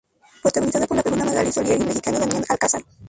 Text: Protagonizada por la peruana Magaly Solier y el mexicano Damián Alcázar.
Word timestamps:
Protagonizada 0.41 0.87
por 0.87 0.97
la 0.97 1.03
peruana 1.03 1.25
Magaly 1.25 1.51
Solier 1.51 1.77
y 1.77 1.81
el 1.81 1.87
mexicano 1.89 2.17
Damián 2.17 2.43
Alcázar. 2.49 2.81